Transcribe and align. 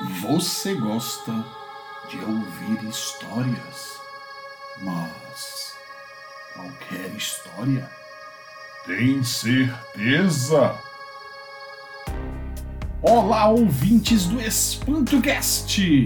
Você 0.00 0.74
gosta 0.74 1.44
de 2.08 2.18
ouvir 2.18 2.88
histórias, 2.88 3.98
mas 4.80 5.74
qualquer 6.54 7.10
história? 7.16 7.90
Tem 8.86 9.24
certeza? 9.24 10.76
Olá, 13.02 13.48
ouvintes 13.48 14.26
do 14.26 14.40
EspantoCast! 14.40 16.04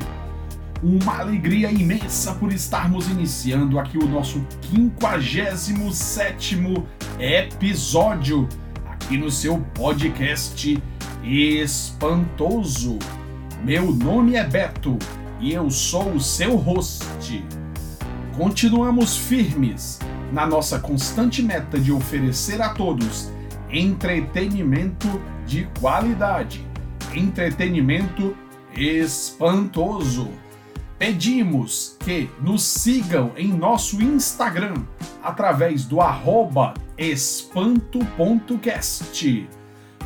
Uma 0.82 1.18
alegria 1.18 1.70
imensa 1.70 2.34
por 2.36 2.50
estarmos 2.50 3.08
iniciando 3.08 3.78
aqui 3.78 3.98
o 3.98 4.08
nosso 4.08 4.42
57 4.70 6.56
episódio 7.18 8.48
aqui 8.88 9.18
no 9.18 9.30
seu 9.30 9.58
podcast 9.74 10.82
Espantoso. 11.22 12.98
Meu 13.64 13.92
nome 13.92 14.34
é 14.34 14.42
Beto 14.42 14.98
e 15.38 15.52
eu 15.52 15.70
sou 15.70 16.14
o 16.14 16.20
seu 16.20 16.56
host. 16.56 17.44
Continuamos 18.36 19.16
firmes 19.16 20.00
na 20.32 20.44
nossa 20.44 20.80
constante 20.80 21.44
meta 21.44 21.78
de 21.78 21.92
oferecer 21.92 22.60
a 22.60 22.70
todos 22.70 23.30
entretenimento 23.70 25.06
de 25.46 25.68
qualidade, 25.78 26.66
entretenimento 27.14 28.36
espantoso. 28.74 30.28
Pedimos 30.98 31.96
que 32.00 32.28
nos 32.40 32.64
sigam 32.64 33.30
em 33.36 33.46
nosso 33.46 34.02
Instagram 34.02 34.74
através 35.22 35.84
do 35.84 36.00
arroba 36.00 36.74
espanto.cast 36.98 38.02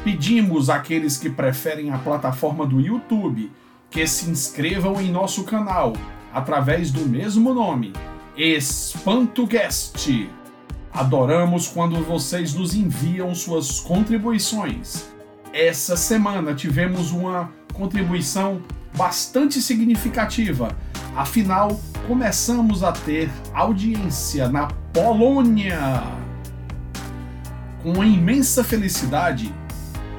Pedimos 0.07 0.71
àqueles 0.71 1.19
que 1.19 1.29
preferem 1.29 1.91
a 1.91 1.99
plataforma 1.99 2.65
do 2.65 2.81
YouTube 2.81 3.51
que 3.91 4.07
se 4.07 4.31
inscrevam 4.31 5.01
em 5.01 5.11
nosso 5.11 5.43
canal 5.43 5.95
através 6.33 6.93
do 6.93 7.01
mesmo 7.01 7.53
nome, 7.53 7.93
EspantoGuest. 8.37 10.31
Adoramos 10.93 11.67
quando 11.67 11.97
vocês 12.05 12.55
nos 12.55 12.73
enviam 12.73 13.35
suas 13.35 13.81
contribuições. 13.81 15.09
Essa 15.53 15.97
semana 15.97 16.55
tivemos 16.55 17.11
uma 17.11 17.51
contribuição 17.75 18.63
bastante 18.97 19.61
significativa. 19.61 20.69
Afinal, 21.17 21.81
começamos 22.07 22.85
a 22.85 22.93
ter 22.93 23.29
audiência 23.53 24.49
na 24.49 24.69
Polônia. 24.93 26.05
Com 27.83 28.05
imensa 28.05 28.63
felicidade, 28.63 29.53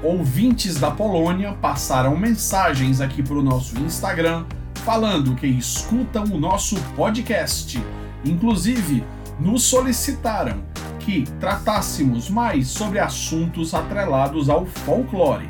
ouvintes 0.03 0.79
da 0.79 0.91
Polônia 0.91 1.53
passaram 1.53 2.15
mensagens 2.17 3.01
aqui 3.01 3.23
para 3.23 3.37
o 3.37 3.43
nosso 3.43 3.77
Instagram 3.79 4.45
falando 4.85 5.35
que 5.35 5.47
escutam 5.47 6.23
o 6.25 6.39
nosso 6.39 6.79
podcast. 6.95 7.81
Inclusive, 8.23 9.03
nos 9.39 9.63
solicitaram 9.63 10.63
que 10.99 11.23
tratássemos 11.39 12.29
mais 12.29 12.67
sobre 12.67 12.99
assuntos 12.99 13.73
atrelados 13.73 14.49
ao 14.49 14.65
folclore. 14.65 15.49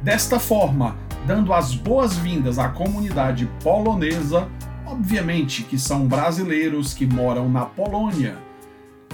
Desta 0.00 0.38
forma, 0.38 0.96
dando 1.26 1.52
as 1.52 1.74
boas-vindas 1.74 2.58
à 2.58 2.68
comunidade 2.68 3.48
polonesa, 3.62 4.48
obviamente 4.86 5.62
que 5.62 5.78
são 5.78 6.06
brasileiros 6.06 6.92
que 6.92 7.06
moram 7.06 7.48
na 7.48 7.64
Polônia. 7.64 8.36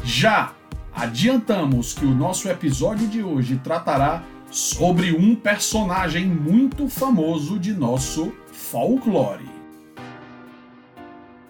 Já 0.02 0.52
adiantamos 0.98 1.92
que 1.92 2.04
o 2.04 2.12
nosso 2.12 2.48
episódio 2.48 3.06
de 3.06 3.22
hoje 3.22 3.60
tratará 3.62 4.24
sobre 4.50 5.12
um 5.12 5.32
personagem 5.32 6.26
muito 6.26 6.88
famoso 6.88 7.56
de 7.56 7.72
nosso 7.72 8.32
folclore. 8.52 9.48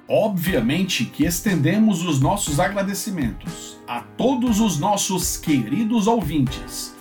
Obviamente 0.07 1.07
que 1.07 1.25
estendemos 1.25 2.05
os 2.05 2.21
nossos 2.21 2.61
agradecimentos 2.61 3.79
a 3.89 4.01
todos 4.01 4.61
os 4.61 4.79
nossos 4.79 5.39
queridos 5.39 6.07
ouvintes. 6.07 6.95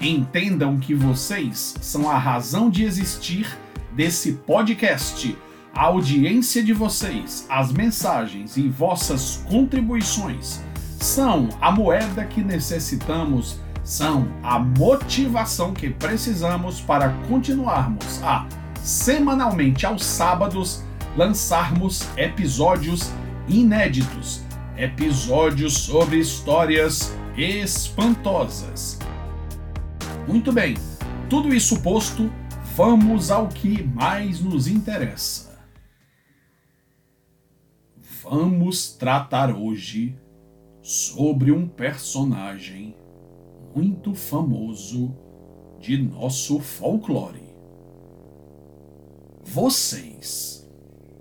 Entendam 0.00 0.80
que 0.80 0.96
vocês 0.96 1.76
são 1.80 2.10
a 2.10 2.18
razão 2.18 2.68
de 2.68 2.82
existir 2.82 3.46
desse 3.92 4.32
podcast. 4.32 5.36
A 5.72 5.84
audiência 5.84 6.64
de 6.64 6.72
vocês, 6.72 7.46
as 7.48 7.72
mensagens 7.72 8.56
e 8.56 8.68
vossas 8.68 9.44
contribuições 9.48 10.60
são 11.02 11.48
a 11.60 11.72
moeda 11.72 12.24
que 12.24 12.42
necessitamos, 12.44 13.58
são 13.82 14.28
a 14.40 14.58
motivação 14.60 15.74
que 15.74 15.90
precisamos 15.90 16.80
para 16.80 17.10
continuarmos 17.28 18.22
a, 18.22 18.46
semanalmente 18.80 19.84
aos 19.84 20.04
sábados, 20.04 20.84
lançarmos 21.16 22.06
episódios 22.16 23.10
inéditos, 23.48 24.42
episódios 24.76 25.74
sobre 25.74 26.18
histórias 26.20 27.12
espantosas. 27.36 29.00
Muito 30.28 30.52
bem, 30.52 30.76
tudo 31.28 31.52
isso 31.52 31.82
posto, 31.82 32.32
vamos 32.76 33.28
ao 33.28 33.48
que 33.48 33.82
mais 33.82 34.40
nos 34.40 34.68
interessa. 34.68 35.60
Vamos 38.22 38.92
tratar 38.92 39.52
hoje 39.52 40.16
sobre 40.82 41.52
um 41.52 41.66
personagem 41.66 42.94
muito 43.74 44.14
famoso 44.14 45.14
de 45.80 45.96
nosso 45.96 46.58
folclore. 46.58 47.40
Vocês 49.44 50.68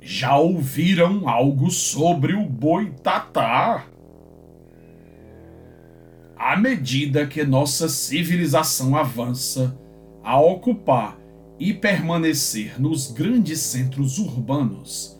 já 0.01 0.35
ouviram 0.37 1.29
algo 1.29 1.69
sobre 1.69 2.33
o 2.33 2.43
boitatá? 2.43 3.85
À 6.35 6.57
medida 6.57 7.27
que 7.27 7.43
nossa 7.43 7.87
civilização 7.87 8.95
avança 8.95 9.77
a 10.23 10.39
ocupar 10.41 11.19
e 11.59 11.71
permanecer 11.71 12.81
nos 12.81 13.11
grandes 13.11 13.59
centros 13.59 14.17
urbanos, 14.17 15.19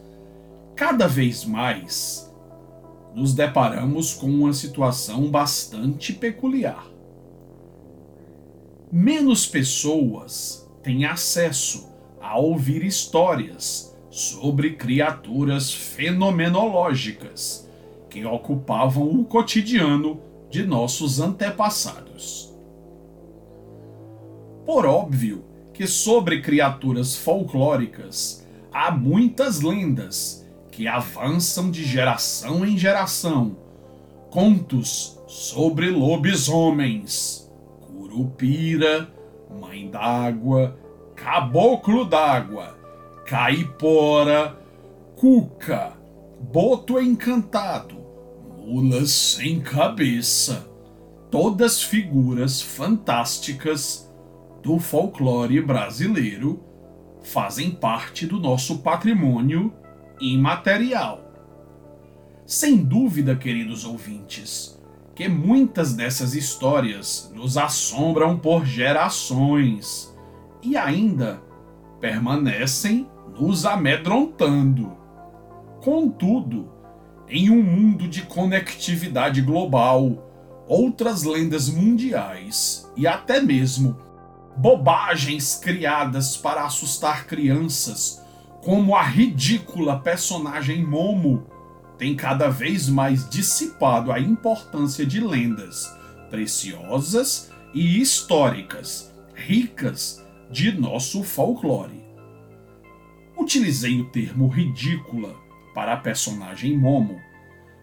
cada 0.75 1.07
vez 1.07 1.45
mais 1.45 2.30
nos 3.13 3.33
deparamos 3.33 4.13
com 4.13 4.27
uma 4.27 4.53
situação 4.53 5.29
bastante 5.29 6.13
peculiar. 6.13 6.85
Menos 8.91 9.45
pessoas 9.45 10.69
têm 10.83 11.05
acesso 11.05 11.89
a 12.21 12.37
ouvir 12.37 12.83
histórias 12.83 13.95
sobre 14.09 14.71
criaturas 14.75 15.73
fenomenológicas 15.73 17.69
que 18.09 18.25
ocupavam 18.25 19.09
o 19.09 19.23
cotidiano 19.23 20.19
de 20.49 20.65
nossos 20.65 21.21
antepassados. 21.21 22.53
Por 24.65 24.85
óbvio 24.85 25.45
que 25.73 25.87
sobre 25.87 26.41
criaturas 26.41 27.15
folclóricas 27.15 28.45
há 28.71 28.91
muitas 28.91 29.61
lendas 29.61 30.40
que 30.71 30.87
avançam 30.87 31.69
de 31.69 31.83
geração 31.83 32.65
em 32.65 32.77
geração. 32.77 33.57
Contos 34.29 35.19
sobre 35.27 35.89
lobisomens, 35.89 37.51
curupira, 37.81 39.11
mãe 39.59 39.89
d'água, 39.89 40.77
caboclo 41.15 42.05
d'água, 42.05 42.77
caipora, 43.25 44.57
cuca, 45.15 45.93
boto 46.39 46.99
encantado, 46.99 47.95
mulas 48.57 49.11
sem 49.11 49.59
cabeça, 49.59 50.67
todas 51.29 51.83
figuras 51.83 52.61
fantásticas 52.61 54.09
do 54.63 54.79
folclore 54.79 55.61
brasileiro 55.61 56.63
fazem 57.23 57.71
parte 57.71 58.25
do 58.25 58.39
nosso 58.39 58.79
patrimônio 58.79 59.73
imaterial. 60.21 61.31
Sem 62.45 62.77
dúvida, 62.77 63.35
queridos 63.35 63.83
ouvintes, 63.83 64.79
que 65.15 65.27
muitas 65.27 65.93
dessas 65.93 66.35
histórias 66.35 67.31
nos 67.33 67.57
assombram 67.57 68.37
por 68.37 68.65
gerações 68.65 70.15
e 70.61 70.77
ainda 70.77 71.41
permanecem 71.99 73.09
nos 73.39 73.65
amedrontando. 73.65 74.95
Contudo, 75.81 76.71
em 77.27 77.49
um 77.49 77.63
mundo 77.63 78.07
de 78.07 78.21
conectividade 78.23 79.41
global, 79.41 80.63
outras 80.67 81.23
lendas 81.23 81.69
mundiais 81.69 82.89
e 82.95 83.07
até 83.07 83.41
mesmo 83.41 83.97
bobagens 84.57 85.55
criadas 85.55 86.35
para 86.35 86.65
assustar 86.65 87.25
crianças 87.25 88.21
como 88.61 88.95
a 88.95 89.01
ridícula 89.01 89.99
personagem 89.99 90.85
Momo 90.85 91.47
tem 91.97 92.15
cada 92.15 92.49
vez 92.49 92.87
mais 92.87 93.27
dissipado 93.27 94.11
a 94.11 94.19
importância 94.19 95.05
de 95.05 95.19
lendas 95.19 95.91
preciosas 96.29 97.51
e 97.73 97.99
históricas, 97.99 99.13
ricas 99.33 100.23
de 100.49 100.71
nosso 100.71 101.23
folclore. 101.23 102.03
Utilizei 103.35 103.99
o 103.99 104.09
termo 104.09 104.47
ridícula 104.47 105.35
para 105.73 105.93
a 105.93 105.97
personagem 105.97 106.77
Momo 106.77 107.19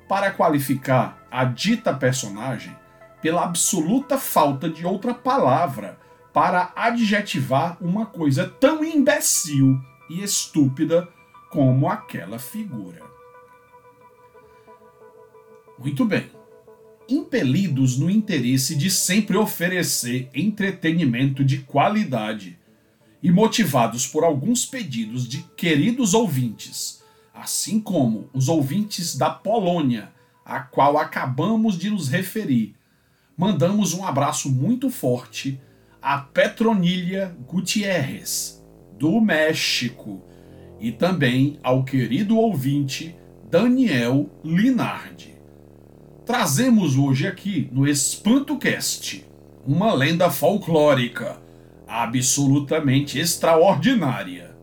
para 0.08 0.30
qualificar 0.30 1.26
a 1.30 1.44
dita 1.44 1.92
personagem 1.92 2.74
pela 3.20 3.44
absoluta 3.44 4.16
falta 4.16 4.68
de 4.68 4.86
outra 4.86 5.12
palavra 5.12 5.98
para 6.32 6.72
adjetivar 6.76 7.76
uma 7.80 8.06
coisa 8.06 8.46
tão 8.46 8.84
imbecil 8.84 9.76
e 10.08 10.22
estúpida 10.22 11.08
como 11.50 11.88
aquela 11.88 12.38
figura. 12.38 13.02
Muito 15.78 16.04
bem. 16.04 16.30
Impelidos 17.08 17.98
no 17.98 18.10
interesse 18.10 18.74
de 18.74 18.90
sempre 18.90 19.36
oferecer 19.36 20.28
entretenimento 20.34 21.44
de 21.44 21.58
qualidade 21.58 22.58
e 23.22 23.30
motivados 23.30 24.06
por 24.06 24.24
alguns 24.24 24.66
pedidos 24.66 25.26
de 25.26 25.42
queridos 25.56 26.14
ouvintes, 26.14 27.02
assim 27.32 27.80
como 27.80 28.28
os 28.32 28.48
ouvintes 28.48 29.16
da 29.16 29.30
Polônia, 29.30 30.12
a 30.44 30.60
qual 30.60 30.98
acabamos 30.98 31.78
de 31.78 31.90
nos 31.90 32.08
referir, 32.08 32.74
mandamos 33.36 33.94
um 33.94 34.04
abraço 34.04 34.50
muito 34.50 34.90
forte 34.90 35.60
a 36.00 36.18
Petronília 36.18 37.36
Gutierrez, 37.46 38.57
do 38.98 39.20
México, 39.20 40.20
e 40.80 40.92
também 40.92 41.58
ao 41.62 41.84
querido 41.84 42.38
ouvinte 42.38 43.14
Daniel 43.50 44.28
Linardi. 44.44 45.34
Trazemos 46.24 46.96
hoje 46.98 47.26
aqui 47.26 47.68
no 47.72 47.86
EspantoCast 47.86 49.24
uma 49.66 49.92
lenda 49.92 50.30
folclórica 50.30 51.40
absolutamente 51.86 53.18
extraordinária. 53.18 54.54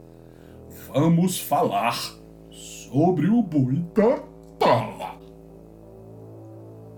Vamos 0.94 1.40
falar 1.40 2.16
sobre 2.52 3.28
o 3.28 3.42
Boitatá. 3.42 5.16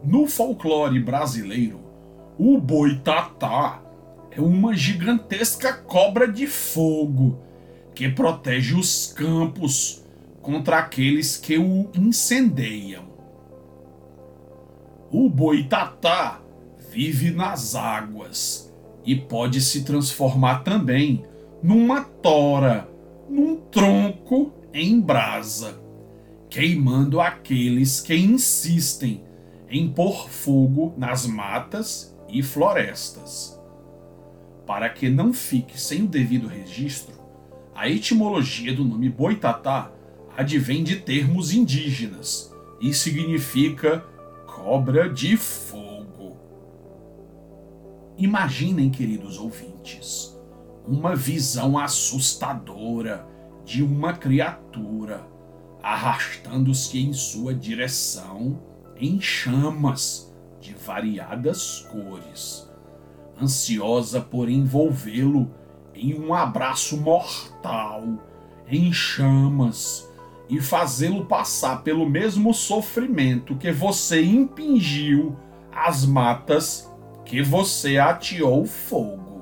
No 0.04 0.28
folclore 0.28 1.00
brasileiro, 1.00 1.80
o 2.38 2.60
Boitatá 2.60 3.81
é 4.38 4.42
uma 4.42 4.75
gigantesca 4.75 5.74
cobra 5.74 6.31
de 6.31 6.45
fogo 6.45 7.39
que 7.95 8.07
protege 8.07 8.75
os 8.75 9.12
campos 9.12 10.04
contra 10.44 10.78
aqueles 10.78 11.36
que 11.36 11.57
o 11.57 11.89
incendeiam. 11.95 13.06
O 15.12 15.28
boitatá 15.28 16.39
vive 16.92 17.31
nas 17.31 17.74
águas 17.74 18.72
e 19.04 19.16
pode 19.16 19.60
se 19.60 19.84
transformar 19.84 20.60
também 20.63 21.24
numa 21.63 22.04
tora, 22.04 22.88
num 23.28 23.56
tronco 23.56 24.54
em 24.72 25.01
brasa, 25.01 25.81
queimando 26.48 27.19
aqueles 27.19 28.01
que 28.01 28.16
insistem 28.16 29.24
em 29.68 29.89
pôr 29.89 30.30
fogo 30.30 30.94
nas 30.95 31.25
matas 31.25 32.16
e 32.30 32.44
florestas. 32.44 33.56
Para 34.67 34.89
que 34.89 35.09
não 35.09 35.33
fique 35.33 35.79
sem 35.79 36.03
o 36.03 36.07
devido 36.07 36.47
registro, 36.47 37.15
a 37.73 37.89
etimologia 37.89 38.75
do 38.75 38.83
nome 38.83 39.09
boitatá 39.09 39.91
advém 40.35 40.83
de 40.83 40.97
termos 40.97 41.53
indígenas 41.53 42.53
e 42.81 42.93
significa 42.93 44.03
cobra 44.45 45.09
de 45.09 45.37
fogo. 45.37 46.37
Imaginem, 48.17 48.89
queridos 48.89 49.39
ouvintes, 49.39 50.37
uma 50.85 51.15
visão 51.15 51.77
assustadora 51.77 53.25
de 53.63 53.81
uma 53.81 54.13
criatura 54.13 55.25
arrastando-se 55.81 56.99
em 56.99 57.13
sua 57.13 57.53
direção 57.53 58.61
em 58.97 59.21
chamas 59.21 60.35
de 60.59 60.73
variadas 60.73 61.87
cores, 61.91 62.66
ansiosa 63.42 64.22
por 64.22 64.50
envolvê-lo 64.50 65.51
em 65.94 66.19
um 66.19 66.34
abraço 66.34 66.98
mortal, 66.98 68.04
em 68.68 68.92
chamas, 68.92 70.07
e 70.50 70.62
fazê-lo 70.62 71.25
passar 71.25 71.84
pelo 71.84 72.10
mesmo 72.10 72.54
sofrimento 72.54 73.56
que 73.56 73.72
você 73.72 74.24
impingiu 74.24 75.36
às 75.72 76.06
matas 76.06 76.89
que 77.25 77.42
você 77.42 77.98
ateou 77.98 78.66
fogo. 78.66 79.42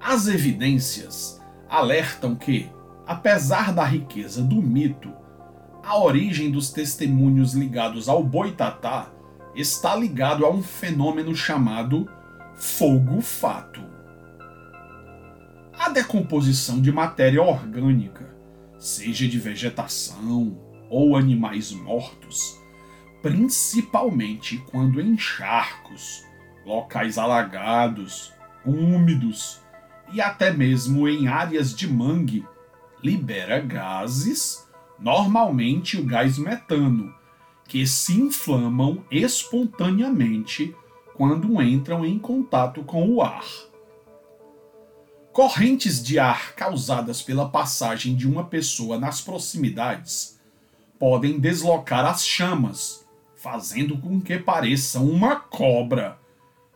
As 0.00 0.26
evidências 0.26 1.40
alertam 1.68 2.34
que, 2.34 2.68
apesar 3.06 3.72
da 3.72 3.84
riqueza 3.84 4.42
do 4.42 4.60
mito, 4.60 5.12
a 5.82 5.98
origem 5.98 6.50
dos 6.50 6.70
testemunhos 6.70 7.54
ligados 7.54 8.08
ao 8.08 8.22
boitatá 8.22 9.10
está 9.54 9.94
ligado 9.94 10.46
a 10.46 10.50
um 10.50 10.62
fenômeno 10.62 11.34
chamado 11.34 12.08
fogo-fato. 12.54 13.80
A 15.78 15.88
decomposição 15.88 16.80
de 16.80 16.92
matéria 16.92 17.42
orgânica, 17.42 18.34
seja 18.78 19.28
de 19.28 19.38
vegetação 19.38 20.58
ou 20.88 21.16
animais 21.16 21.72
mortos, 21.72 22.60
principalmente 23.20 24.58
quando 24.70 25.00
em 25.00 25.16
charcos, 25.18 26.24
locais 26.64 27.18
alagados, 27.18 28.32
úmidos 28.64 29.60
e 30.12 30.20
até 30.20 30.52
mesmo 30.52 31.08
em 31.08 31.26
áreas 31.26 31.74
de 31.74 31.88
mangue, 31.92 32.46
libera 33.02 33.58
gases, 33.58 34.68
normalmente 34.98 35.98
o 35.98 36.04
gás 36.04 36.38
metano, 36.38 37.12
que 37.72 37.86
se 37.86 38.12
inflamam 38.20 39.02
espontaneamente 39.10 40.76
quando 41.14 41.62
entram 41.62 42.04
em 42.04 42.18
contato 42.18 42.84
com 42.84 43.08
o 43.08 43.22
ar. 43.22 43.46
Correntes 45.32 46.02
de 46.02 46.18
ar 46.18 46.54
causadas 46.54 47.22
pela 47.22 47.48
passagem 47.48 48.14
de 48.14 48.28
uma 48.28 48.44
pessoa 48.44 48.98
nas 48.98 49.22
proximidades 49.22 50.38
podem 50.98 51.40
deslocar 51.40 52.04
as 52.04 52.26
chamas, 52.26 53.06
fazendo 53.36 53.96
com 53.96 54.20
que 54.20 54.38
pareça 54.38 55.00
uma 55.00 55.36
cobra 55.36 56.18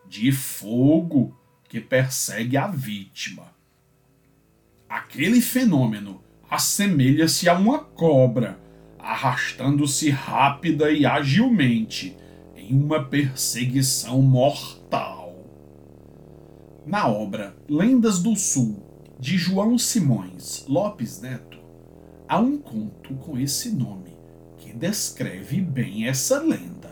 de 0.08 0.32
fogo 0.32 1.36
que 1.68 1.78
persegue 1.78 2.56
a 2.56 2.68
vítima. 2.68 3.52
Aquele 4.88 5.42
fenômeno 5.42 6.24
assemelha-se 6.50 7.50
a 7.50 7.54
uma 7.54 7.80
cobra 7.80 8.64
arrastando-se 9.06 10.10
rápida 10.10 10.90
e 10.90 11.06
agilmente 11.06 12.16
em 12.56 12.74
uma 12.74 13.04
perseguição 13.04 14.20
mortal. 14.20 15.32
Na 16.84 17.06
obra 17.06 17.54
Lendas 17.68 18.20
do 18.20 18.34
Sul, 18.34 18.82
de 19.18 19.38
João 19.38 19.78
Simões 19.78 20.64
Lopes 20.68 21.20
Neto, 21.20 21.58
há 22.28 22.40
um 22.40 22.58
conto 22.58 23.14
com 23.14 23.38
esse 23.38 23.70
nome 23.70 24.16
que 24.58 24.72
descreve 24.72 25.60
bem 25.60 26.08
essa 26.08 26.40
lenda. 26.40 26.90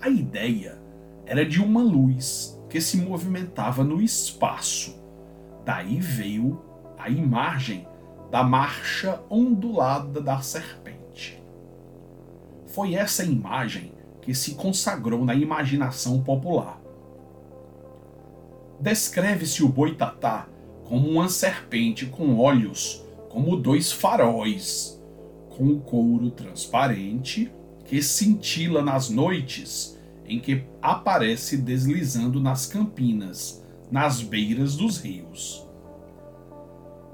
A 0.00 0.08
ideia 0.08 0.78
era 1.26 1.44
de 1.44 1.60
uma 1.60 1.82
luz 1.82 2.56
que 2.70 2.80
se 2.80 2.98
movimentava 2.98 3.82
no 3.82 4.00
espaço. 4.00 4.96
Daí 5.64 5.98
veio 5.98 6.62
a 6.96 7.10
imagem 7.10 7.86
da 8.32 8.42
marcha 8.42 9.20
ondulada 9.28 10.18
da 10.18 10.40
serpente. 10.40 11.38
Foi 12.64 12.94
essa 12.94 13.22
imagem 13.22 13.92
que 14.22 14.34
se 14.34 14.54
consagrou 14.54 15.22
na 15.22 15.34
imaginação 15.34 16.22
popular. 16.22 16.80
Descreve-se 18.80 19.62
o 19.62 19.68
boitatá 19.68 20.48
como 20.84 21.10
uma 21.10 21.28
serpente 21.28 22.06
com 22.06 22.38
olhos 22.38 23.04
como 23.28 23.54
dois 23.54 23.92
faróis, 23.92 24.98
com 25.50 25.66
o 25.68 25.80
couro 25.80 26.30
transparente 26.30 27.52
que 27.84 28.02
cintila 28.02 28.80
nas 28.80 29.10
noites 29.10 29.98
em 30.26 30.40
que 30.40 30.64
aparece 30.80 31.58
deslizando 31.58 32.40
nas 32.40 32.64
campinas, 32.64 33.62
nas 33.90 34.22
beiras 34.22 34.74
dos 34.74 34.96
rios. 34.96 35.66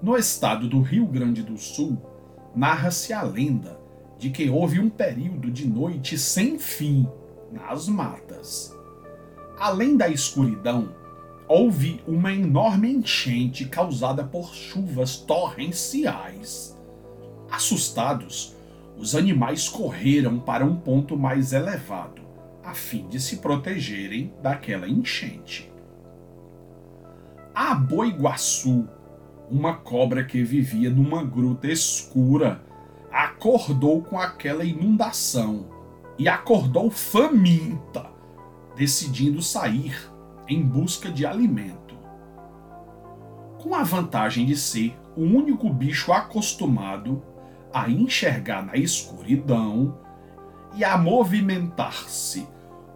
No 0.01 0.17
estado 0.17 0.69
do 0.69 0.81
Rio 0.81 1.07
Grande 1.07 1.43
do 1.43 1.59
Sul, 1.59 1.99
narra-se 2.55 3.13
a 3.13 3.23
lenda 3.23 3.81
de 4.17 4.31
que 4.31 4.49
houve 4.49 4.79
um 4.79 4.89
período 4.89 5.51
de 5.51 5.67
noite 5.67 6.17
sem 6.17 6.57
fim 6.57 7.09
nas 7.51 7.89
matas. 7.89 8.77
Além 9.59 9.97
da 9.97 10.09
escuridão, 10.09 10.95
houve 11.49 12.01
uma 12.07 12.33
enorme 12.33 12.93
enchente 12.93 13.65
causada 13.65 14.23
por 14.23 14.55
chuvas 14.55 15.17
torrenciais. 15.17 16.79
Assustados, 17.51 18.55
os 18.97 19.17
animais 19.17 19.69
correram 19.69 20.39
para 20.39 20.65
um 20.65 20.77
ponto 20.77 21.17
mais 21.17 21.53
elevado, 21.53 22.23
a 22.63 22.73
fim 22.73 23.09
de 23.09 23.19
se 23.19 23.39
protegerem 23.39 24.33
daquela 24.41 24.89
enchente. 24.89 25.73
A 27.53 27.75
Boiguaçu, 27.75 28.89
uma 29.51 29.75
cobra 29.75 30.25
que 30.25 30.43
vivia 30.43 30.91
numa 30.91 31.25
gruta 31.25 31.67
escura 31.67 32.63
acordou 33.11 34.03
com 34.03 34.19
aquela 34.19 34.65
inundação 34.65 35.67
e 36.19 36.29
acordou 36.29 36.91
faminta, 36.91 38.11
decidindo 38.77 39.41
sair 39.41 39.97
em 40.47 40.63
busca 40.63 41.11
de 41.11 41.25
alimento. 41.25 41.97
Com 43.59 43.75
a 43.75 43.83
vantagem 43.83 44.47
de 44.47 44.57
ser 44.57 44.97
o 45.17 45.23
único 45.23 45.69
bicho 45.71 46.13
acostumado 46.13 47.23
a 47.73 47.89
enxergar 47.89 48.65
na 48.65 48.77
escuridão 48.77 49.99
e 50.75 50.85
a 50.85 50.97
movimentar-se 50.97 52.47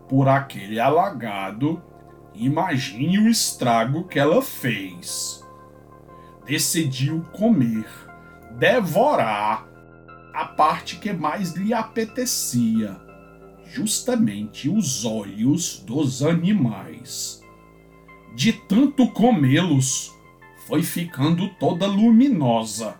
por 0.09 0.29
aquele 0.29 0.79
alagado, 0.79 1.83
imagine 2.35 3.19
o 3.19 3.29
estrago 3.29 4.05
que 4.05 4.19
ela 4.19 4.43
fez. 4.43 5.42
Decidiu 6.45 7.25
comer, 7.33 7.87
devorar 8.59 9.69
a 10.35 10.45
parte 10.45 10.97
que 10.97 11.13
mais 11.13 11.53
lhe 11.53 11.73
apetecia, 11.73 13.01
justamente 13.67 14.69
os 14.69 15.05
olhos 15.05 15.79
dos 15.81 16.23
animais. 16.23 17.41
De 18.35 18.53
tanto 18.53 19.09
comê-los, 19.13 20.13
foi 20.67 20.83
ficando 20.83 21.49
toda 21.61 21.87
luminosa, 21.87 22.99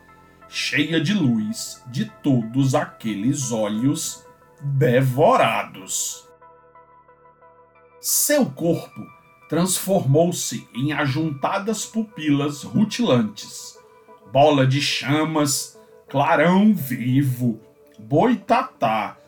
cheia 0.49 1.01
de 1.01 1.15
luz 1.15 1.83
de 1.87 2.05
todos 2.23 2.75
aqueles 2.75 3.51
olhos 3.51 4.25
devorados. 4.61 6.29
Seu 8.01 8.47
corpo 8.47 9.22
transformou-se 9.53 10.67
em 10.75 10.95
ajuntadas 10.95 11.85
pupilas 11.85 12.63
rutilantes, 12.63 13.79
bola 14.33 14.67
de 14.67 14.81
chamas, 14.81 15.79
clarão 16.09 16.73
vivo, 16.73 17.61
boitatá, 17.99 19.19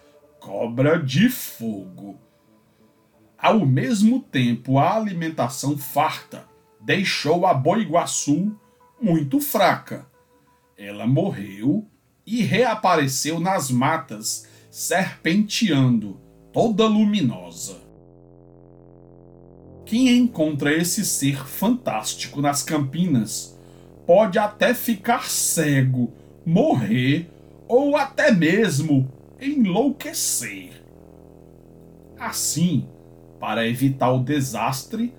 cobra 0.40 0.99
de 0.99 1.28
fogo. 1.28 2.19
Ao 3.37 3.66
mesmo 3.66 4.19
tempo, 4.19 4.78
a 4.78 4.97
alimentação 4.97 5.76
farta 5.76 6.49
deixou 6.81 7.47
a 7.47 7.52
Boiguaçu 7.52 8.59
muito 8.99 9.38
fraca. 9.40 10.07
Ela 10.75 11.07
morreu 11.07 11.87
e 12.26 12.40
reapareceu 12.40 13.38
nas 13.38 13.71
matas, 13.71 14.49
serpenteando, 14.71 16.19
toda 16.50 16.87
luminosa. 16.87 17.84
Quem 19.85 20.09
encontra 20.17 20.73
esse 20.73 21.05
ser 21.05 21.47
fantástico 21.47 22.41
nas 22.41 22.62
campinas 22.62 23.59
pode 24.07 24.38
até 24.38 24.73
ficar 24.73 25.29
cego, 25.29 26.12
morrer 26.45 27.31
ou 27.69 27.97
até 27.97 28.31
mesmo 28.31 29.11
enlouquecer. 29.41 30.83
Assim, 32.19 32.87
para 33.38 33.69
evitar 33.69 34.11
o 34.12 34.23
desastre, 34.23 35.12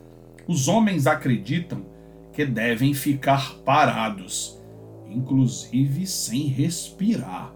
os 0.47 0.67
homens 0.67 1.05
acreditam 1.05 1.85
que 2.33 2.45
devem 2.45 2.93
ficar 2.93 3.55
parados, 3.63 4.59
inclusive 5.09 6.07
sem 6.07 6.47
respirar 6.47 7.53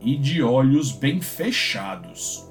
e 0.00 0.16
de 0.16 0.42
olhos 0.42 0.92
bem 0.92 1.20
fechados. 1.20 2.47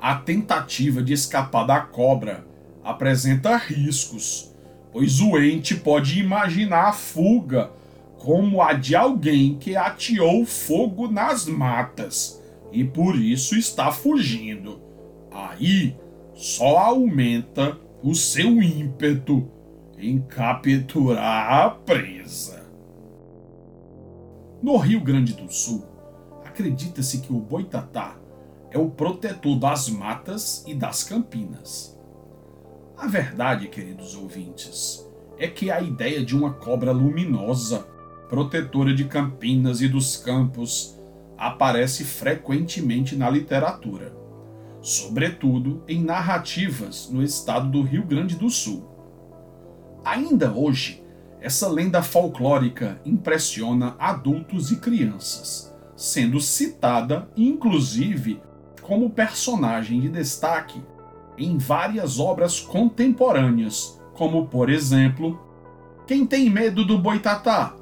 A 0.00 0.14
tentativa 0.14 1.02
de 1.02 1.12
escapar 1.12 1.66
da 1.66 1.78
cobra 1.78 2.46
apresenta 2.82 3.56
riscos, 3.58 4.50
pois 4.90 5.20
o 5.20 5.38
ente 5.38 5.74
pode 5.74 6.18
imaginar 6.18 6.88
a 6.88 6.92
fuga 6.92 7.70
como 8.18 8.62
a 8.62 8.72
de 8.72 8.96
alguém 8.96 9.58
que 9.58 9.76
ateou 9.76 10.46
fogo 10.46 11.06
nas 11.06 11.44
matas 11.44 12.42
e 12.72 12.82
por 12.82 13.14
isso 13.14 13.54
está 13.56 13.92
fugindo. 13.92 14.80
Aí 15.30 15.94
só 16.34 16.78
aumenta 16.78 17.76
o 18.02 18.14
seu 18.14 18.62
ímpeto 18.62 19.50
em 19.98 20.18
capturar 20.22 21.66
a 21.66 21.70
presa. 21.70 22.66
No 24.62 24.78
Rio 24.78 25.00
Grande 25.00 25.34
do 25.34 25.52
Sul, 25.52 25.84
acredita-se 26.44 27.20
que 27.20 27.32
o 27.32 27.38
boitatá 27.38 28.19
é 28.70 28.78
o 28.78 28.90
protetor 28.90 29.58
das 29.58 29.88
matas 29.88 30.64
e 30.66 30.74
das 30.74 31.02
campinas. 31.02 31.98
A 32.96 33.06
verdade, 33.06 33.68
queridos 33.68 34.14
ouvintes, 34.14 35.06
é 35.38 35.48
que 35.48 35.70
a 35.70 35.80
ideia 35.80 36.24
de 36.24 36.36
uma 36.36 36.52
cobra 36.52 36.92
luminosa, 36.92 37.86
protetora 38.28 38.94
de 38.94 39.04
campinas 39.04 39.80
e 39.80 39.88
dos 39.88 40.16
campos, 40.16 40.98
aparece 41.36 42.04
frequentemente 42.04 43.16
na 43.16 43.28
literatura 43.30 44.20
sobretudo 44.82 45.82
em 45.86 46.02
narrativas 46.02 47.08
no 47.10 47.22
estado 47.22 47.68
do 47.68 47.82
Rio 47.82 48.04
Grande 48.04 48.36
do 48.36 48.48
Sul. 48.48 48.88
Ainda 50.04 50.52
hoje, 50.52 51.04
essa 51.40 51.68
lenda 51.68 52.02
folclórica 52.02 53.00
impressiona 53.04 53.94
adultos 53.98 54.70
e 54.70 54.76
crianças, 54.76 55.74
sendo 55.96 56.40
citada, 56.40 57.28
inclusive, 57.36 58.40
como 58.90 59.08
personagem 59.08 60.00
de 60.00 60.08
destaque 60.08 60.82
em 61.38 61.56
várias 61.56 62.18
obras 62.18 62.58
contemporâneas, 62.58 64.02
como, 64.14 64.48
por 64.48 64.68
exemplo, 64.68 65.40
Quem 66.08 66.26
Tem 66.26 66.50
Medo 66.50 66.84
do 66.84 66.98
Boitatá, 66.98 67.76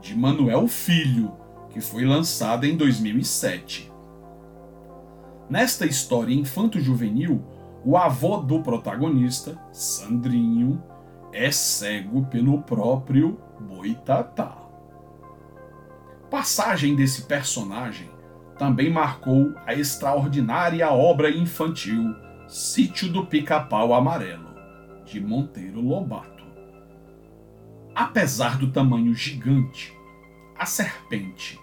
de 0.00 0.16
Manuel 0.16 0.66
Filho, 0.66 1.32
que 1.68 1.82
foi 1.82 2.06
lançada 2.06 2.66
em 2.66 2.78
2007. 2.78 3.92
Nesta 5.50 5.84
história 5.84 6.32
infanto-juvenil, 6.32 7.44
o 7.84 7.94
avô 7.98 8.38
do 8.38 8.62
protagonista, 8.62 9.60
Sandrinho, 9.70 10.82
é 11.30 11.50
cego 11.50 12.24
pelo 12.24 12.62
próprio 12.62 13.38
Boitatá. 13.60 14.56
Passagem 16.30 16.96
desse 16.96 17.24
personagem 17.26 18.16
também 18.58 18.90
marcou 18.90 19.54
a 19.64 19.72
extraordinária 19.72 20.90
obra 20.90 21.30
infantil 21.30 22.14
Sítio 22.48 23.10
do 23.10 23.26
Pica-Pau 23.26 23.94
Amarelo, 23.94 24.54
de 25.04 25.20
Monteiro 25.20 25.80
Lobato. 25.80 26.44
Apesar 27.94 28.58
do 28.58 28.70
tamanho 28.70 29.14
gigante, 29.14 29.94
a 30.56 30.66
serpente 30.66 31.60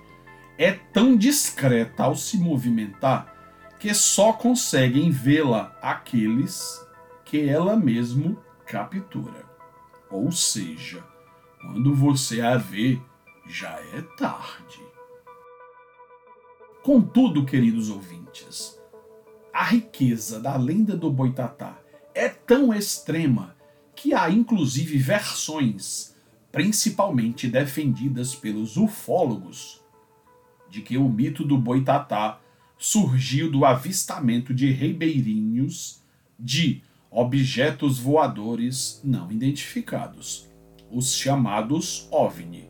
é 0.57 0.71
tão 0.71 1.17
discreta 1.17 2.03
ao 2.03 2.15
se 2.15 2.37
movimentar 2.37 3.33
que 3.79 3.93
só 3.93 4.31
conseguem 4.31 5.09
vê-la 5.09 5.77
aqueles 5.81 6.85
que 7.25 7.49
ela 7.49 7.75
mesmo 7.75 8.41
captura. 8.65 9.43
Ou 10.09 10.31
seja, 10.31 11.03
quando 11.59 11.93
você 11.93 12.41
a 12.41 12.57
vê, 12.57 12.99
já 13.47 13.71
é 13.93 14.01
tarde. 14.17 14.94
Contudo, 16.85 17.43
queridos 17.45 17.89
ouvintes, 17.89 18.79
a 19.51 19.63
riqueza 19.63 20.39
da 20.39 20.55
lenda 20.55 20.95
do 20.95 21.09
Boitatá 21.09 21.79
é 22.13 22.29
tão 22.29 22.71
extrema 22.71 23.55
que 23.95 24.13
há 24.13 24.29
inclusive 24.29 24.95
versões, 24.99 26.15
principalmente 26.51 27.47
defendidas 27.47 28.35
pelos 28.35 28.77
ufólogos, 28.77 29.81
de 30.69 30.83
que 30.83 30.95
o 30.95 31.09
mito 31.09 31.43
do 31.43 31.57
Boitatá 31.57 32.39
surgiu 32.77 33.49
do 33.49 33.65
avistamento 33.65 34.53
de 34.53 34.69
ribeirinhos 34.69 36.03
de 36.37 36.83
objetos 37.09 37.97
voadores 37.97 39.01
não 39.03 39.31
identificados, 39.31 40.47
os 40.91 41.15
chamados 41.15 42.07
OVNI. 42.11 42.69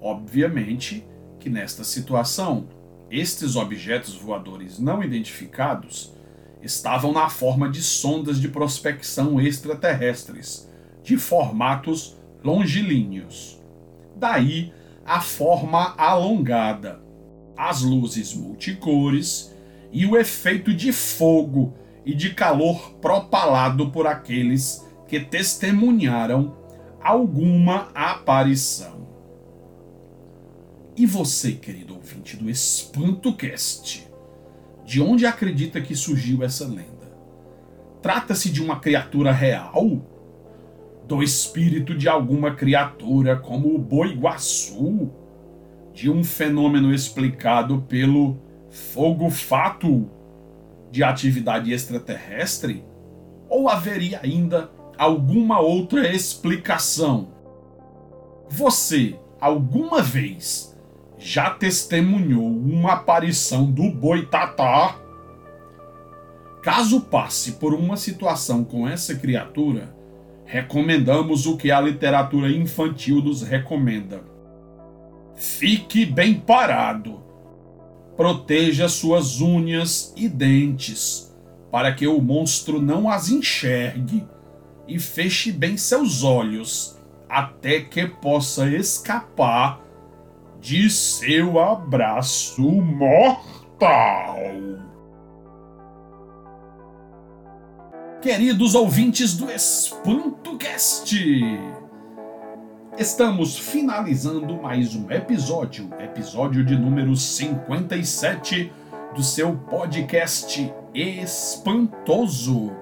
Obviamente 0.00 1.04
que 1.38 1.50
nesta 1.50 1.84
situação, 1.84 2.79
estes 3.10 3.56
objetos 3.56 4.14
voadores 4.14 4.78
não 4.78 5.02
identificados 5.02 6.14
estavam 6.62 7.12
na 7.12 7.28
forma 7.28 7.68
de 7.68 7.82
sondas 7.82 8.40
de 8.40 8.48
prospecção 8.48 9.40
extraterrestres, 9.40 10.70
de 11.02 11.16
formatos 11.16 12.16
longilíneos. 12.44 13.58
Daí 14.16 14.72
a 15.04 15.20
forma 15.20 15.94
alongada 15.96 17.00
as 17.56 17.82
luzes 17.82 18.32
multicores 18.34 19.54
e 19.92 20.06
o 20.06 20.16
efeito 20.16 20.72
de 20.72 20.92
fogo 20.92 21.74
e 22.06 22.14
de 22.14 22.32
calor 22.32 22.92
propalado 23.02 23.90
por 23.90 24.06
aqueles 24.06 24.86
que 25.06 25.20
testemunharam 25.20 26.56
alguma 27.02 27.88
aparição. 27.94 28.99
E 30.96 31.06
você, 31.06 31.52
querido 31.52 31.94
ouvinte 31.94 32.36
do 32.36 32.50
EspantoCast, 32.50 34.08
de 34.84 35.00
onde 35.00 35.26
acredita 35.26 35.80
que 35.80 35.94
surgiu 35.94 36.42
essa 36.42 36.66
lenda? 36.66 37.10
Trata-se 38.02 38.50
de 38.50 38.62
uma 38.62 38.80
criatura 38.80 39.32
real? 39.32 40.02
do 41.10 41.24
espírito 41.24 41.92
de 41.92 42.08
alguma 42.08 42.54
criatura 42.54 43.36
como 43.36 43.74
o 43.74 43.78
boi 43.78 44.14
guaçu, 44.14 45.10
de 45.92 46.08
um 46.08 46.22
fenômeno 46.22 46.94
explicado 46.94 47.84
pelo 47.88 48.38
fogo 48.70 49.28
fato 49.28 50.08
de 50.88 51.02
atividade 51.02 51.72
extraterrestre? 51.72 52.84
Ou 53.48 53.68
haveria 53.68 54.20
ainda 54.22 54.70
alguma 54.96 55.58
outra 55.58 56.06
explicação? 56.14 57.30
Você, 58.48 59.18
alguma 59.40 60.00
vez, 60.00 60.69
já 61.20 61.50
testemunhou 61.50 62.46
uma 62.46 62.94
aparição 62.94 63.70
do 63.70 63.90
boitatá? 63.90 64.96
Caso 66.62 67.02
passe 67.02 67.52
por 67.52 67.74
uma 67.74 67.96
situação 67.96 68.64
com 68.64 68.88
essa 68.88 69.14
criatura, 69.14 69.94
recomendamos 70.46 71.46
o 71.46 71.58
que 71.58 71.70
a 71.70 71.80
literatura 71.80 72.50
infantil 72.50 73.16
nos 73.16 73.42
recomenda. 73.42 74.22
Fique 75.36 76.06
bem 76.06 76.34
parado. 76.34 77.22
Proteja 78.16 78.88
suas 78.88 79.40
unhas 79.40 80.12
e 80.16 80.28
dentes, 80.28 81.34
para 81.70 81.92
que 81.92 82.06
o 82.06 82.20
monstro 82.20 82.80
não 82.80 83.08
as 83.08 83.28
enxergue, 83.28 84.26
e 84.88 84.98
feche 84.98 85.52
bem 85.52 85.76
seus 85.76 86.24
olhos, 86.24 86.98
até 87.28 87.80
que 87.80 88.06
possa 88.06 88.68
escapar 88.68 89.80
de 90.60 90.90
seu 90.90 91.58
abraço 91.58 92.62
mortal. 92.62 94.40
queridos 98.20 98.74
ouvintes 98.74 99.34
do 99.34 99.50
EspantoCast. 99.50 101.16
Estamos 102.98 103.58
finalizando 103.58 104.60
mais 104.60 104.94
um 104.94 105.10
episódio, 105.10 105.88
episódio 105.98 106.62
de 106.62 106.76
número 106.76 107.16
57 107.16 108.70
do 109.14 109.22
seu 109.22 109.56
podcast 109.56 110.70
espantoso. 110.92 112.72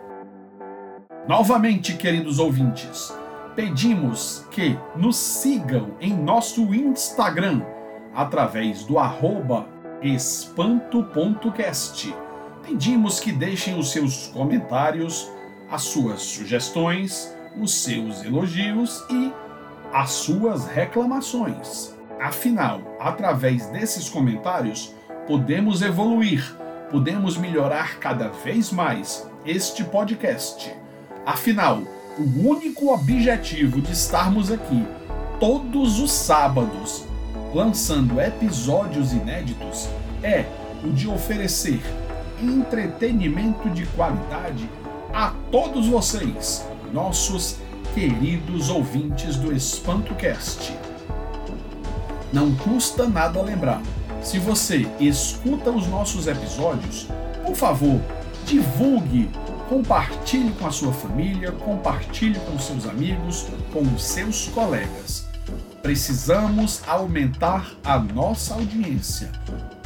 Novamente, 1.28 1.94
queridos 1.94 2.40
ouvintes, 2.40 3.16
pedimos 3.58 4.46
que 4.52 4.78
nos 4.94 5.16
sigam 5.16 5.96
em 6.00 6.14
nosso 6.14 6.72
Instagram 6.72 7.60
através 8.14 8.84
do 8.84 8.94
espanto.cast 10.00 10.94
pedimos 12.62 13.18
que 13.18 13.32
deixem 13.32 13.76
os 13.76 13.90
seus 13.90 14.28
comentários, 14.28 15.28
as 15.68 15.82
suas 15.82 16.22
sugestões, 16.22 17.36
os 17.60 17.74
seus 17.82 18.24
elogios 18.24 19.04
e 19.10 19.32
as 19.92 20.10
suas 20.10 20.68
reclamações. 20.68 21.92
Afinal, 22.20 22.80
através 23.00 23.66
desses 23.70 24.08
comentários, 24.08 24.94
podemos 25.26 25.82
evoluir, 25.82 26.56
podemos 26.92 27.36
melhorar 27.36 27.98
cada 27.98 28.28
vez 28.28 28.70
mais 28.70 29.28
este 29.44 29.82
podcast. 29.82 30.72
Afinal, 31.26 31.97
o 32.18 32.48
único 32.48 32.92
objetivo 32.92 33.80
de 33.80 33.92
estarmos 33.92 34.50
aqui 34.50 34.84
todos 35.38 36.00
os 36.00 36.10
sábados 36.10 37.04
lançando 37.54 38.20
episódios 38.20 39.12
inéditos 39.12 39.88
é 40.22 40.44
o 40.84 40.90
de 40.90 41.08
oferecer 41.08 41.80
entretenimento 42.42 43.70
de 43.70 43.86
qualidade 43.86 44.68
a 45.14 45.32
todos 45.50 45.86
vocês, 45.86 46.66
nossos 46.92 47.56
queridos 47.94 48.68
ouvintes 48.68 49.36
do 49.36 49.52
EspantoCast. 49.52 50.76
Não 52.32 52.54
custa 52.56 53.08
nada 53.08 53.40
lembrar. 53.40 53.80
Se 54.22 54.38
você 54.38 54.86
escuta 55.00 55.70
os 55.70 55.86
nossos 55.86 56.26
episódios, 56.26 57.08
por 57.44 57.54
favor, 57.54 58.00
divulgue, 58.44 59.30
compartilhe 59.68 60.50
com 60.52 60.66
a 60.66 60.72
sua 60.72 60.92
família, 60.92 61.52
compartilhe 61.52 62.38
com 62.40 62.58
seus 62.58 62.86
amigos, 62.86 63.46
com 63.72 63.82
os 63.82 64.02
seus 64.02 64.48
colegas. 64.48 65.28
Precisamos 65.82 66.82
aumentar 66.86 67.72
a 67.84 67.98
nossa 67.98 68.54
audiência, 68.54 69.30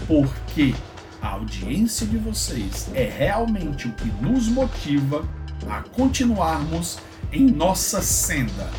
porque 0.06 0.74
a 1.20 1.30
audiência 1.30 2.06
de 2.06 2.16
vocês 2.16 2.88
é 2.94 3.04
realmente 3.04 3.88
o 3.88 3.92
que 3.92 4.08
nos 4.22 4.48
motiva 4.48 5.24
a 5.68 5.82
continuarmos 5.82 6.98
em 7.32 7.46
nossa 7.46 8.00
senda. 8.00 8.70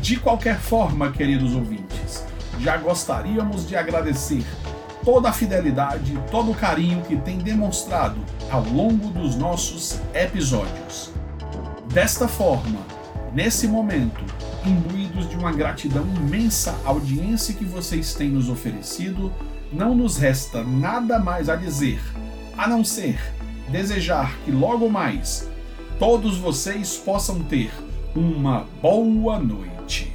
De 0.00 0.16
qualquer 0.16 0.58
forma, 0.58 1.12
queridos 1.12 1.54
ouvintes, 1.54 2.24
já 2.60 2.76
gostaríamos 2.76 3.66
de 3.66 3.76
agradecer 3.76 4.44
toda 5.04 5.28
a 5.28 5.32
fidelidade, 5.32 6.18
todo 6.30 6.50
o 6.50 6.54
carinho 6.54 7.02
que 7.02 7.16
tem 7.16 7.38
demonstrado 7.38 8.16
ao 8.50 8.64
longo 8.64 9.08
dos 9.08 9.36
nossos 9.36 10.00
episódios. 10.14 11.12
Desta 11.92 12.26
forma, 12.26 12.80
nesse 13.32 13.68
momento, 13.68 14.24
imbuídos 14.64 15.28
de 15.28 15.36
uma 15.36 15.52
gratidão 15.52 16.06
imensa 16.16 16.74
à 16.84 16.88
audiência 16.88 17.54
que 17.54 17.64
vocês 17.64 18.14
têm 18.14 18.30
nos 18.30 18.48
oferecido, 18.48 19.30
não 19.72 19.94
nos 19.94 20.16
resta 20.16 20.64
nada 20.64 21.18
mais 21.18 21.48
a 21.48 21.56
dizer 21.56 22.00
a 22.56 22.68
não 22.68 22.84
ser 22.84 23.20
desejar 23.68 24.36
que 24.44 24.50
logo 24.50 24.88
mais 24.88 25.48
todos 25.98 26.38
vocês 26.38 26.96
possam 26.96 27.42
ter 27.42 27.72
uma 28.14 28.66
boa 28.80 29.38
noite. 29.38 30.12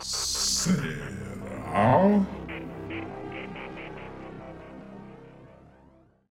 Será? 0.00 1.04